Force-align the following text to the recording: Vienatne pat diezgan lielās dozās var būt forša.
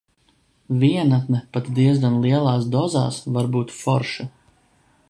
Vienatne 0.83 1.41
pat 1.57 1.69
diezgan 1.81 2.17
lielās 2.25 2.67
dozās 2.77 3.21
var 3.37 3.53
būt 3.59 3.77
forša. 3.83 4.29